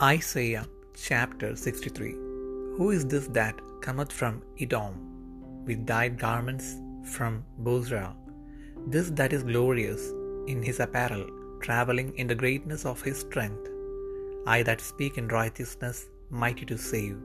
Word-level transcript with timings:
Isaiah 0.00 0.64
chapter 0.94 1.56
63 1.56 2.12
Who 2.76 2.90
is 2.92 3.04
this 3.04 3.26
that 3.38 3.56
cometh 3.80 4.12
from 4.12 4.44
Edom 4.60 4.94
with 5.66 5.86
dyed 5.86 6.20
garments 6.20 6.76
from 7.14 7.42
Bozrah? 7.58 8.14
This 8.86 9.10
that 9.10 9.32
is 9.32 9.42
glorious 9.42 10.12
in 10.46 10.62
his 10.62 10.78
apparel, 10.78 11.26
travelling 11.62 12.16
in 12.16 12.28
the 12.28 12.36
greatness 12.36 12.86
of 12.86 13.02
his 13.02 13.18
strength. 13.18 13.68
I 14.46 14.62
that 14.62 14.80
speak 14.80 15.18
in 15.18 15.26
righteousness, 15.26 16.06
mighty 16.30 16.64
to 16.66 16.78
save. 16.78 17.18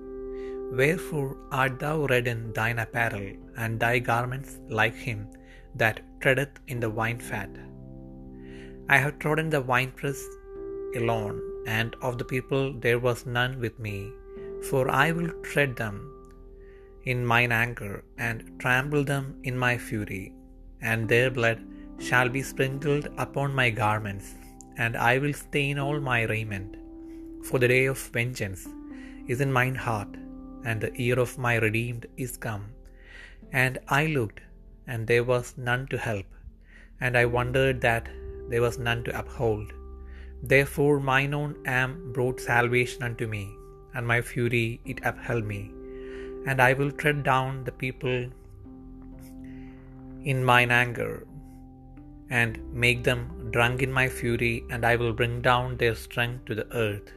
Wherefore 0.71 1.37
art 1.51 1.79
thou 1.79 2.07
red 2.07 2.27
in 2.27 2.53
thine 2.53 2.79
apparel, 2.79 3.33
and 3.55 3.79
thy 3.79 3.99
garments 3.99 4.57
like 4.67 4.95
him 4.95 5.27
that 5.75 6.01
treadeth 6.21 6.59
in 6.67 6.79
the 6.79 6.89
wine 6.89 7.19
fat? 7.19 7.51
I 8.89 8.97
have 8.97 9.19
trodden 9.19 9.51
the 9.51 9.61
winepress 9.61 10.27
alone, 10.95 11.52
and 11.67 11.95
of 12.01 12.17
the 12.17 12.25
people 12.25 12.73
there 12.73 12.99
was 12.99 13.25
none 13.25 13.59
with 13.59 13.77
me. 13.79 14.11
For 14.69 14.89
I 14.89 15.11
will 15.11 15.31
tread 15.41 15.75
them 15.75 15.95
in 17.11 17.25
mine 17.25 17.51
anger, 17.51 18.03
and 18.17 18.59
trample 18.59 19.03
them 19.03 19.25
in 19.43 19.57
my 19.57 19.77
fury, 19.77 20.33
and 20.81 21.09
their 21.09 21.29
blood 21.29 21.59
shall 21.99 22.29
be 22.29 22.41
sprinkled 22.41 23.09
upon 23.17 23.53
my 23.53 23.69
garments, 23.69 24.27
and 24.77 24.95
I 24.95 25.17
will 25.17 25.33
stain 25.33 25.77
all 25.79 25.99
my 25.99 26.21
raiment. 26.23 26.77
For 27.47 27.59
the 27.59 27.67
day 27.67 27.85
of 27.85 27.97
vengeance 27.97 28.67
is 29.27 29.41
in 29.41 29.51
mine 29.51 29.75
heart, 29.75 30.13
and 30.65 30.79
the 30.81 30.91
year 31.03 31.19
of 31.19 31.37
my 31.37 31.55
redeemed 31.65 32.05
is 32.17 32.37
come. 32.37 32.65
And 33.51 33.79
I 33.89 34.05
looked, 34.17 34.41
and 34.87 35.05
there 35.05 35.23
was 35.23 35.57
none 35.57 35.87
to 35.87 35.97
help, 35.97 36.25
and 37.01 37.17
I 37.17 37.25
wondered 37.25 37.81
that 37.81 38.07
there 38.49 38.61
was 38.61 38.79
none 38.87 39.03
to 39.05 39.19
uphold. 39.21 39.69
Therefore 40.51 40.95
mine 40.99 41.33
own 41.39 41.51
arm 41.79 41.91
brought 42.15 42.39
salvation 42.51 43.01
unto 43.07 43.25
me, 43.35 43.43
and 43.93 44.05
my 44.11 44.19
fury 44.29 44.67
it 44.91 44.99
upheld 45.09 45.45
me. 45.51 45.61
And 46.47 46.59
I 46.67 46.73
will 46.79 46.91
tread 47.01 47.19
down 47.31 47.63
the 47.67 47.75
people 47.83 48.17
in 50.31 50.39
mine 50.51 50.71
anger, 50.83 51.13
and 52.41 52.53
make 52.83 53.01
them 53.07 53.21
drunk 53.55 53.81
in 53.85 53.91
my 53.99 54.07
fury, 54.19 54.55
and 54.71 54.83
I 54.91 54.95
will 55.01 55.15
bring 55.19 55.35
down 55.49 55.77
their 55.81 55.95
strength 56.05 56.43
to 56.47 56.55
the 56.59 56.69
earth. 56.85 57.09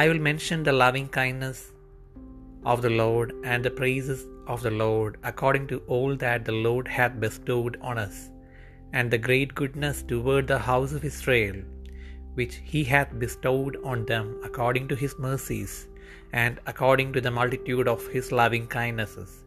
I 0.00 0.08
will 0.08 0.22
mention 0.30 0.62
the 0.62 0.78
loving 0.84 1.08
kindness 1.20 1.60
of 2.72 2.80
the 2.86 2.94
Lord 3.02 3.32
and 3.52 3.64
the 3.64 3.76
praises 3.80 4.20
of 4.52 4.62
the 4.66 4.76
Lord, 4.84 5.12
according 5.30 5.66
to 5.68 5.78
all 5.94 6.12
that 6.24 6.44
the 6.48 6.58
Lord 6.68 6.88
hath 6.98 7.20
bestowed 7.24 7.76
on 7.90 7.98
us, 8.06 8.16
and 8.92 9.08
the 9.08 9.24
great 9.28 9.52
goodness 9.60 9.98
toward 10.12 10.46
the 10.48 10.64
house 10.70 10.92
of 10.98 11.04
Israel, 11.12 11.58
which 12.34 12.60
he 12.72 12.84
hath 12.84 13.18
bestowed 13.18 13.76
on 13.84 14.04
them 14.06 14.40
according 14.44 14.88
to 14.88 14.96
his 14.96 15.18
mercies, 15.18 15.88
and 16.32 16.60
according 16.66 17.12
to 17.12 17.20
the 17.20 17.30
multitude 17.30 17.88
of 17.88 18.06
his 18.08 18.30
loving 18.32 18.66
kindnesses. 18.66 19.44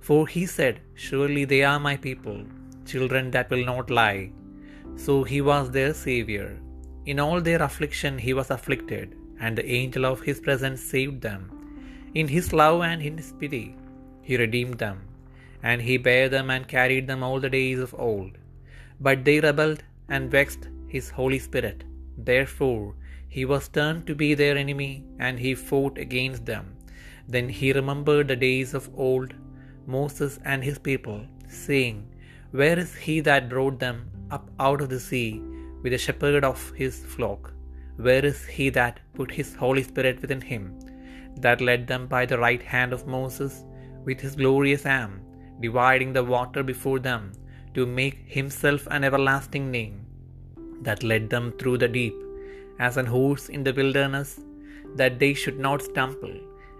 For 0.00 0.26
he 0.26 0.44
said, 0.46 0.80
Surely 0.94 1.44
they 1.44 1.62
are 1.64 1.80
my 1.80 1.96
people, 1.96 2.44
children 2.84 3.30
that 3.32 3.50
will 3.50 3.64
not 3.64 3.90
lie. 3.90 4.32
So 4.96 5.24
he 5.24 5.40
was 5.40 5.70
their 5.70 5.94
Saviour. 5.94 6.50
In 7.06 7.18
all 7.20 7.40
their 7.40 7.62
affliction 7.62 8.18
he 8.18 8.34
was 8.34 8.50
afflicted, 8.50 9.16
and 9.40 9.56
the 9.56 9.66
angel 9.78 10.04
of 10.06 10.20
his 10.20 10.40
presence 10.40 10.82
saved 10.82 11.20
them. 11.20 11.42
In 12.14 12.28
his 12.28 12.52
love 12.52 12.82
and 12.82 13.02
in 13.02 13.16
his 13.22 13.32
pity 13.40 13.66
he 14.28 14.36
redeemed 14.36 14.78
them, 14.78 15.00
and 15.62 15.82
he 15.82 15.96
bare 16.08 16.28
them 16.28 16.50
and 16.50 16.68
carried 16.76 17.06
them 17.08 17.22
all 17.22 17.40
the 17.40 17.54
days 17.58 17.80
of 17.86 17.94
old. 18.08 18.32
But 19.00 19.24
they 19.24 19.40
rebelled 19.40 19.82
and 20.08 20.30
vexed 20.30 20.68
his 20.94 21.10
Holy 21.10 21.40
Spirit. 21.48 21.84
Therefore 22.16 22.94
he 23.28 23.44
was 23.44 23.68
turned 23.68 24.06
to 24.06 24.14
be 24.14 24.34
their 24.34 24.56
enemy, 24.56 25.04
and 25.18 25.38
he 25.38 25.54
fought 25.54 25.98
against 25.98 26.46
them. 26.46 26.76
Then 27.28 27.48
he 27.48 27.72
remembered 27.72 28.28
the 28.28 28.36
days 28.36 28.74
of 28.74 28.90
old, 28.94 29.34
Moses 29.86 30.38
and 30.44 30.62
his 30.62 30.78
people, 30.78 31.26
saying, 31.48 32.06
Where 32.52 32.78
is 32.78 32.94
he 32.94 33.20
that 33.20 33.48
brought 33.48 33.78
them 33.78 34.10
up 34.30 34.50
out 34.60 34.80
of 34.80 34.88
the 34.88 35.00
sea 35.00 35.42
with 35.82 35.92
the 35.92 35.98
shepherd 35.98 36.44
of 36.44 36.72
his 36.72 37.04
flock? 37.04 37.52
Where 37.96 38.24
is 38.24 38.44
he 38.46 38.70
that 38.70 39.00
put 39.14 39.30
his 39.30 39.54
Holy 39.54 39.82
Spirit 39.82 40.20
within 40.20 40.40
him, 40.40 40.78
that 41.36 41.60
led 41.60 41.86
them 41.86 42.06
by 42.06 42.26
the 42.26 42.38
right 42.38 42.62
hand 42.62 42.92
of 42.92 43.06
Moses 43.06 43.64
with 44.04 44.20
his 44.20 44.36
glorious 44.36 44.86
arm, 44.86 45.20
dividing 45.60 46.12
the 46.12 46.24
water 46.24 46.62
before 46.62 46.98
them, 46.98 47.32
to 47.74 47.86
make 47.86 48.18
himself 48.26 48.86
an 48.90 49.04
everlasting 49.04 49.70
name, 49.70 50.03
that 50.82 51.02
led 51.02 51.30
them 51.30 51.52
through 51.58 51.78
the 51.78 51.88
deep, 51.88 52.14
as 52.78 52.96
an 52.96 53.06
horse 53.06 53.48
in 53.48 53.64
the 53.64 53.72
wilderness, 53.72 54.40
that 54.96 55.18
they 55.18 55.34
should 55.34 55.58
not 55.58 55.82
stumble? 55.82 56.34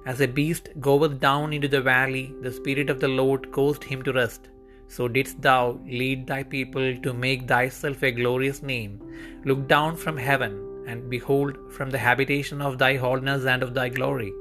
As 0.06 0.20
a 0.20 0.28
beast 0.28 0.68
goeth 0.80 1.18
down 1.20 1.52
into 1.52 1.68
the 1.68 1.80
valley, 1.80 2.34
the 2.42 2.52
Spirit 2.52 2.90
of 2.90 3.00
the 3.00 3.08
Lord 3.08 3.50
caused 3.52 3.82
him 3.82 4.02
to 4.02 4.12
rest. 4.12 4.48
So 4.88 5.08
didst 5.08 5.40
thou 5.40 5.80
lead 5.86 6.26
thy 6.26 6.42
people 6.42 6.96
to 6.98 7.14
make 7.14 7.48
thyself 7.48 8.02
a 8.02 8.12
glorious 8.12 8.62
name. 8.62 9.00
Look 9.44 9.66
down 9.66 9.96
from 9.96 10.16
heaven, 10.16 10.84
and 10.86 11.08
behold 11.08 11.56
from 11.72 11.90
the 11.90 11.98
habitation 11.98 12.60
of 12.60 12.78
thy 12.78 12.96
holiness 12.96 13.46
and 13.46 13.62
of 13.62 13.72
thy 13.72 13.88
glory. 13.88 14.32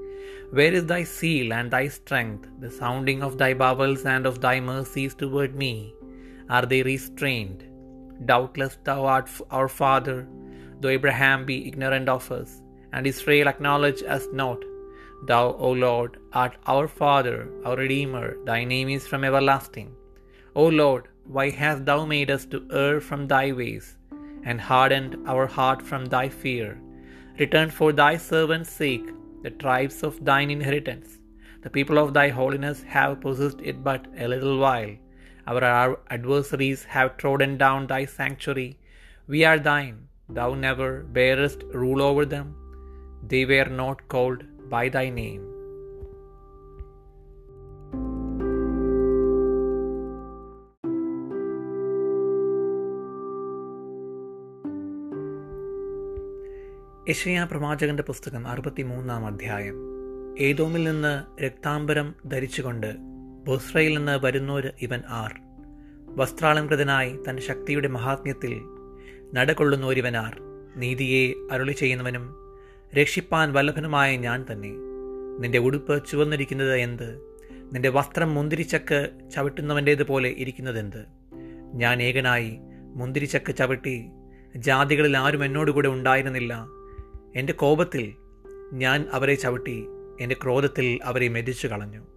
Where 0.52 0.74
is 0.74 0.86
thy 0.86 1.04
seal 1.04 1.54
and 1.54 1.72
thy 1.72 1.88
strength, 1.88 2.48
the 2.60 2.70
sounding 2.70 3.24
of 3.24 3.38
thy 3.38 3.54
bowels 3.54 4.06
and 4.06 4.26
of 4.26 4.42
thy 4.42 4.60
mercies 4.60 5.16
toward 5.16 5.56
me? 5.56 5.96
Are 6.50 6.66
they 6.66 6.84
restrained? 6.84 7.64
Doubtless 8.26 8.78
thou 8.84 9.06
art 9.06 9.30
our 9.52 9.68
father, 9.68 10.28
though 10.80 10.90
Abraham 10.90 11.46
be 11.46 11.68
ignorant 11.68 12.10
of 12.10 12.32
us, 12.32 12.62
and 12.94 13.08
Israel 13.08 13.48
acknowledge 13.48 14.04
us 14.04 14.28
not. 14.34 14.60
Thou, 15.26 15.46
O 15.54 15.72
Lord, 15.72 16.18
art 16.34 16.56
our 16.66 16.88
Father, 16.88 17.50
our 17.66 17.78
Redeemer, 17.78 18.38
thy 18.46 18.64
name 18.66 18.90
is 18.90 19.08
from 19.08 19.24
everlasting. 19.24 19.90
O 20.56 20.66
Lord, 20.68 21.08
why 21.36 21.50
hast 21.50 21.86
thou 21.86 22.06
made 22.06 22.30
us 22.30 22.46
to 22.48 22.68
err 22.72 23.00
from 23.00 23.28
thy 23.28 23.52
ways, 23.52 23.98
and 24.44 24.60
hardened 24.60 25.18
our 25.26 25.48
heart 25.48 25.82
from 25.82 26.06
thy 26.06 26.28
fear? 26.28 26.70
Return 27.40 27.70
for 27.70 27.92
thy 27.92 28.18
servant's 28.18 28.70
sake 28.70 29.08
the 29.44 29.52
tribes 29.64 30.04
of 30.04 30.24
thine 30.24 30.50
inheritance. 30.50 31.20
The 31.64 31.70
people 31.70 31.98
of 31.98 32.14
thy 32.14 32.30
holiness 32.30 32.84
have 32.84 33.22
possessed 33.22 33.62
it 33.62 33.84
but 33.84 34.06
a 34.18 34.28
little 34.28 34.58
while. 34.58 34.94
Our 35.48 35.98
adversaries 36.10 36.84
have 36.84 37.18
trodden 37.18 37.58
down 37.58 37.88
thy 37.88 38.06
sanctuary. 38.06 38.78
We 39.30 39.44
are 39.44 39.60
thine. 39.60 40.08
Thou 40.36 40.54
never 40.54 41.04
bearest 41.14 41.64
rule 41.74 42.02
over 42.02 42.26
them. 42.26 42.56
They 43.28 43.46
were 43.46 43.70
not 43.82 44.08
called 44.08 44.44
by 44.70 44.90
thy 44.90 45.10
name. 45.10 45.44
യഷയ 57.10 57.48
പ്രവാചകന്റെ 57.50 58.04
പുസ്തകം 58.04 58.48
അറുപത്തിമൂന്നാം 58.48 59.26
അധ്യായം 59.26 59.78
ഏതോമിൽ 60.40 60.84
നിന്ന് 60.84 61.44
രക്താംബരം 61.44 62.16
ധരിച്ചുകൊണ്ട് 62.28 63.13
ബൊസ്രയിൽ 63.44 63.98
നിന്ന് 63.98 64.26
വരുന്നോര് 64.26 64.72
ഇവൻ 64.82 65.02
R. 65.08 65.42
വസ്ത്രാലംകൃതനായി 66.08 67.20
തന്റെ 67.30 67.42
ശക്തിയുടെ 67.42 67.88
മഹാത്മ്യത്തിൽ 67.88 68.62
നടകൊള്ളുന്നോരിവനാർ 69.34 70.42
നീതിയെ 70.76 71.34
അരുളി 71.52 71.72
ചെയ്യുന്നവനും 71.72 72.36
രക്ഷിപ്പാൻ 73.00 73.54
വല്ലഭനുമായ 73.54 74.16
ഞാൻ 74.16 74.46
തന്നെ. 74.52 74.72
നിന്റെ 75.40 75.58
ഉടുപ്പ് 75.58 76.08
ചുവന്നിരിക്കുന്നത് 76.12 76.76
എന്ത്? 76.76 77.38
നിന്റെ 77.74 77.90
വസ്ത്രം 77.90 78.34
മുന്തിരിച്ചക്ക് 78.34 79.30
ചവിട്ടുന്നവന്റേതുപോലെ 79.36 80.30
ഇരിക്കുന്നതെന്ത് 80.30 81.06
ഞാൻ 81.74 82.04
ഏകനായി 82.04 82.58
മുന്തിരിച്ചക്ക് 82.96 83.56
ചവിട്ടി 83.56 84.06
ജാതികളിൽ 84.56 85.18
ആരും 85.18 85.46
എന്നോടുകൂടെ 85.46 85.88
ഉണ്ടായിരുന്നില്ല. 85.88 86.66
എന്റെ 87.36 87.54
കോപത്തിൽ 87.54 88.14
ഞാൻ 88.74 89.06
അവരെ 89.14 89.36
ചവിട്ടി 89.36 89.86
എന്റെ 90.22 90.36
ക്രോധത്തിൽ 90.44 91.00
അവരെ 91.04 91.28
മെതിച്ചു 91.28 91.68
കളഞ്ഞു 91.68 92.13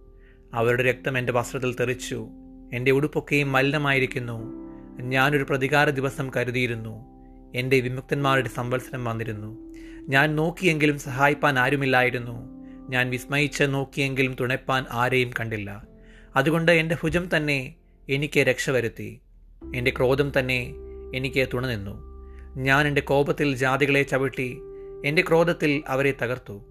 അവരുടെ 0.53 0.83
രക്തം 0.83 1.17
എന്റെ 1.17 1.33
വസ്ത്രത്തിൽ 1.33 1.73
തെറിച്ചു. 1.73 2.27
എന്റെ 2.73 2.91
ഉടുപ്പൊക്കെയും 2.91 3.51
മലിനമായിരിക്കുന്നു. 3.51 4.67
ഞാനൊരു 5.01 5.43
പ്രതികാര 5.43 5.89
ദിവസം 5.89 6.31
കരുതിയിരുന്നു. 6.37 7.05
എന്റെ 7.55 7.79
വിമുക്തന്മാരുടെ 7.79 8.49
സംവത്സരം 8.49 9.05
വന്നിരുന്നു. 9.05 9.73
ഞാൻ 10.09 10.35
നോക്കിയെങ്കിലും 10.35 10.99
സഹായിപ്പാൻ 10.99 11.59
ആരുമില്ലായിരുന്നു. 11.59 12.57
ഞാൻ 12.89 13.09
വിസ്മയിച്ച് 13.09 13.63
നോക്കിയെങ്കിലും 13.63 14.35
തുണപ്പാൻ 14.39 14.85
ആരെയും 14.91 15.31
കണ്ടില്ല. 15.39 15.87
അതുകൊണ്ട് 16.35 16.71
എന്റെ 16.71 16.97
ഭുജം 17.03 17.29
തന്നെ 17.37 17.75
എനിക്ക് 18.09 18.39
രക്ഷ 18.39 18.69
വരുത്തി. 18.69 19.21
എന്റെ 19.75 19.91
ക്രോധം 19.97 20.31
തന്നെ 20.39 20.73
എനിക്ക് 21.15 21.47
തുണനിന്നു 21.53 22.07
ഞാൻ 22.57 22.87
എന്റെ 22.87 23.01
കോപത്തിൽ 23.01 23.55
ജാതികളെ 23.55 24.03
ചവിട്ടി 24.03 24.57
എന്റെ 25.05 25.21
ക്രോധത്തിൽ 25.21 25.83
അവരെ 25.87 26.13
തകർത്തു. 26.21 26.61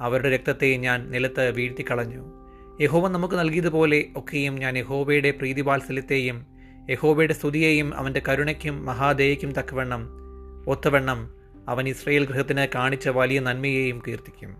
അവരുടെ 0.00 0.30
രക്തത്തെ 0.30 0.76
ഞാൻ 0.76 1.10
നിലത്ത് 1.10 1.50
വീഴ്ത്തിക്കളഞ്ഞു. 1.50 2.43
യഹോവ 2.80 3.08
നമുക്ക് 3.08 3.34
നൽകിയതുപോലെ 3.34 4.04
ഒക്കെയും 4.16 4.54
ഞാൻ 4.54 4.78
യഹോവയുടെ 4.78 5.30
പ്രീതിവാത്സല്യത്തെയും 5.30 6.46
യഹോവയുടെ 6.90 7.34
സ്തുതിയെയും 7.34 7.96
അവന്റെ 7.96 8.22
കരുണയ്ക്കും 8.28 8.86
മഹാദയയ്ക്കും 8.86 9.52
തക്കവണ്ണം 9.52 10.08
ഒത്തവണ്ണം 10.66 11.34
അവൻ 11.68 11.88
ഇസ്രയേൽ 11.88 12.26
ഗൃഹത്തിന് 12.26 12.66
കാണിച്ച 12.74 13.08
വലിയ 13.08 13.40
നന്മയെയും 13.40 14.02
കീർത്തിക്കും. 14.08 14.56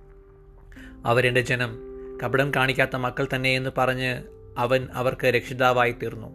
അവരെന്റെ 1.07 1.41
ജനം 1.41 1.79
കപടം 2.25 2.53
കാണിക്കാത്ത 2.57 2.97
മക്കൾ 2.97 3.29
തന്നെ 3.35 3.57
എന്ന് 3.57 3.71
പറഞ്ഞ് 3.79 4.23
അവൻ 4.59 4.89
അവർക്ക് 4.93 5.27
രക്ഷിതാവായി 5.27 5.93
തീർന്നു. 5.93 6.29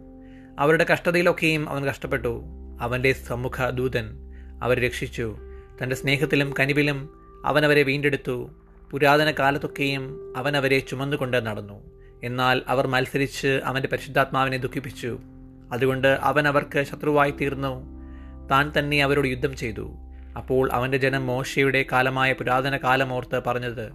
അവരുടെ 0.58 0.84
കഷ്ടതയിലൊക്കെയും 0.84 1.68
അവൻ 1.68 1.84
കഷ്ടപ്പെട്ടു. 1.84 2.42
അവന്റെ 2.80 3.12
സമ്മുഖ 3.12 3.70
ദൂതൻ 3.70 4.06
അവരെ 4.62 4.80
രക്ഷിച്ചു. 4.80 5.36
തന്റെ 5.82 5.96
സ്നേഹത്തിലും 5.96 6.54
കനിവിലും 6.60 7.10
അവൻ 7.44 7.64
അവരെ 7.64 7.82
വീണ്ടെടുത്തു. 7.82 8.50
പുരാതന 8.90 9.30
കാലത്തൊക്കെയും 9.30 10.34
അവൻ 10.36 10.56
അവരെ 10.56 10.78
ചുമന്നുകൊണ്ട് 10.78 11.46
നടന്നു. 11.46 11.82
എന്നാൽ 12.24 12.62
അവർ 12.68 12.86
മത്സരിച്ച് 12.86 13.60
അവന്റെ 13.64 13.88
പരിശുദ്ധാത്മാവിനെ 13.88 14.56
ദുഃഖിപ്പിച്ചു. 14.56 15.18
അതുകൊണ്ട് 15.72 16.08
അവൻ 16.08 16.48
അവർക്ക് 16.48 16.82
ശത്രുവായി 16.82 17.30
തീർന്നു. 17.30 18.00
താൻ 18.48 18.72
തന്നെ 18.78 19.02
അവരോട് 19.02 19.28
യുദ്ധം 19.28 19.56
ചെയ്തു. 19.56 19.90
അപ്പോൾ 20.36 20.72
അവന്റെ 20.72 20.98
ജനം 20.98 21.26
മോശയുടെ 21.26 21.84
കാലമായ 21.92 22.32
പുരാതന 22.32 22.76
കാലമോർത്ത് 22.76 23.42
പറഞ്ഞത് 23.46 23.92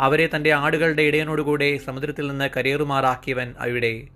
അവരെ 0.00 0.28
തന്റെ 0.36 0.52
ആടുകളുടെ 0.52 1.02
ഇടയനോടുകൂടെ 1.02 1.76
സമുദ്രത്തിൽ 1.76 2.30
നിന്ന് 2.30 2.50
കരയേറുമാറാക്കിയവൻ 2.56 3.54
അവിടെ. 3.58 4.08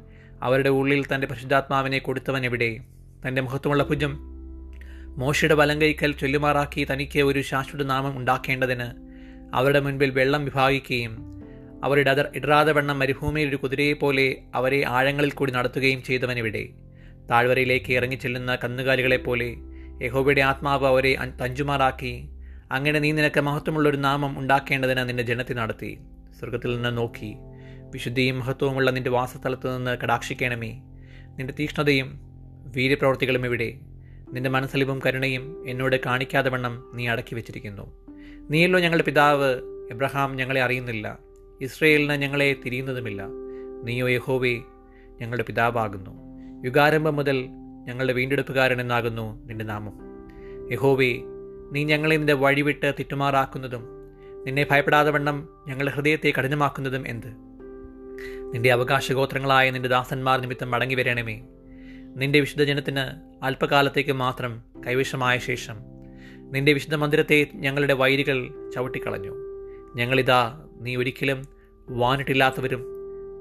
അവരുടെ 0.43 0.69
ഉള്ളിൽ 0.69 1.05
തന്റെ 1.15 1.27
പരിശുദ്ധാത്മാവിനെ 1.27 1.99
കൊടുത്തവൻ 1.99 2.45
എവിടെ? 2.45 2.81
തന്റെ 3.29 3.43
മുഖത്തുമുള്ള 3.43 3.83
ഭുജം? 3.83 4.19
മോശയുടെ 5.17 5.55
വലങ്കൈക്കൽ 5.55 6.13
ചൊല്ലുമാറാക്കി 6.13 6.87
തനിക്ക് 6.93 7.21
ഒരു 7.21 7.43
ശാശ്വത 7.43 7.83
നാമം 7.83 8.19
ഉണ്ടാക്കേണ്ടതിന് 8.19 9.08
അവരുടെ 9.55 9.81
മുൻപിൽ 9.81 10.11
വെള്ളം 10.11 10.45
വിഭാഗിക്കുകയും 10.45 11.17
അവരുടെ 11.85 12.11
അതർ 12.11 12.29
ഇടറാതെ 12.35 12.73
വണ്ണം 12.73 12.99
മരുഭൂമിയിൽ 12.99 13.49
ഒരു 13.49 13.57
കുതിരയെപ്പോലെ 13.57 14.37
അവരെ 14.55 14.85
ആഴങ്ങളിൽ 14.87 15.31
കൂടി 15.31 15.53
നടത്തുകയും 15.53 16.03
ചെയ്തവനിവിടെ. 16.03 16.69
താഴ്വരയിലേക്ക് 17.31 17.93
ഇറങ്ങിച്ചെല്ലുന്ന 17.93 18.59
കന്നുകാലികളെപ്പോലെ 18.65 19.57
യഹോബയുടെ 20.03 20.41
ആത്മാവ് 20.41 20.87
അവരെ 20.87 21.17
തഞ്ചുമാറാക്കി 21.43 22.29
അങ്ങനെ 22.73 22.99
നീ 22.99 23.13
നിനക്ക് 23.13 23.41
മഹത്വമുള്ളൊരു 23.41 23.97
നാമം 23.97 24.39
ഉണ്ടാക്കേണ്ടതിന് 24.39 25.09
നിന്റെ 25.09 25.23
ജനത്തെ 25.23 25.55
നടത്തി. 25.55 25.99
സ്വർഗത്തിൽ 26.39 26.75
നിന്ന് 26.75 26.97
നോക്കി. 26.97 27.35
വിശുദ്ധിയും 27.91 28.41
മഹത്വവുമുള്ള 28.41 28.91
നിന്റെ 28.91 29.11
വാസസ്ഥലത്ത് 29.11 29.77
നിന്ന് 29.77 29.99
കടാക്ഷിക്കണമേ. 30.05 30.71
നിന്റെ 31.39 31.55
തീക്ഷ്ണതയും 31.61 32.21
വീര്യപ്രവർത്തികളും 32.77 33.45
ഇവിടെ. 33.45 33.75
നിന്റെ 34.33 34.51
മനസ്സലിവും 34.51 35.01
കരുണയും 35.07 35.69
എന്നോട് 35.69 35.97
കാണിക്കാതെ 36.07 36.51
വണ്ണം 36.51 36.91
നീ 36.95 37.09
അടക്കി 37.09 37.35
വെച്ചിരിക്കുന്നു. 37.35 38.08
നീയല്ലോ 38.51 38.81
ഞങ്ങളുടെ 38.81 39.05
പിതാവ്. 39.05 39.61
എബ്രഹാം 39.91 40.37
ഞങ്ങളെ 40.37 40.63
അറിയുന്നില്ല. 40.63 41.19
ഇസ്രയേലിന് 41.61 42.13
ഞങ്ങളെ 42.13 42.57
തിരിയുന്നതുമില്ല. 42.67 43.23
നീയോ 43.83 44.09
യഹോവേ 44.09 44.55
ഞങ്ങളുടെ 45.21 45.43
പിതാവാകുന്നു. 45.43 46.11
യുഗാരംഭം 46.67 47.17
മുതൽ 47.17 47.47
ഞങ്ങളുടെ 47.85 48.13
വീണ്ടെടുപ്പുകാരൻ 48.13 48.81
എന്നാകുന്നു 48.81 49.47
നിന്റെ 49.47 49.65
നാമം. 49.65 49.93
യഹോവേ 50.73 51.17
നീ 51.73 51.85
ഞങ്ങളെ 51.85 52.17
നിന്റെ 52.17 52.33
വഴിവിട്ട് 52.33 52.95
തിറ്റുമാറാക്കുന്നതും 52.99 53.85
നിന്നെ 54.47 54.67
ഭയപ്പെടാതെ 54.71 55.11
വണ്ണം 55.11 55.49
ഞങ്ങളുടെ 55.69 55.93
ഹൃദയത്തെ 55.93 56.33
കഠിനമാക്കുന്നതും 56.39 57.09
എന്ത്? 57.09 57.29
നിന്റെ 58.55 58.73
അവകാശഗോത്രങ്ങളായ 58.73 59.71
നിന്റെ 59.71 59.89
ദാസന്മാർ 59.89 60.41
നിമിത്തം 60.41 60.71
മടങ്ങി 60.71 60.95
വരണമേ. 60.95 61.41
നിന്റെ 62.17 62.41
വിശുദ്ധജനത്തിന് 62.41 63.01
അല്പകാലത്തേക്ക് 63.45 64.13
മാത്രം 64.13 64.63
കൈവശമായ 64.87 65.39
ശേഷം 65.39 65.98
നിന്റെ 66.51 66.73
വിശുദ്ധ 66.73 66.95
മന്ദിരത്തെ 66.95 67.49
ഞങ്ങളുടെ 67.55 67.95
വൈരികൾ 67.95 68.71
ചവിട്ടിക്കളഞ്ഞു. 68.75 69.35
ഞങ്ങളിതാ 69.95 70.69
നീ 70.81 70.97
ഒരിക്കലും 70.97 71.47
വാനിട്ടില്ലാത്തവരും 71.89 72.85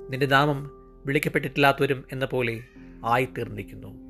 നിന്റെ 0.10 0.26
നാമം 0.26 0.72
വിളിക്കപ്പെട്ടിട്ടില്ലാത്തവരും 1.06 2.06
എന്ന 2.12 2.26
പോലെ 2.26 2.64
ആയിത്തീർന്നിരിക്കുന്നു. 3.06 4.07